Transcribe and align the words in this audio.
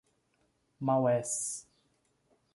Maués 0.79 1.61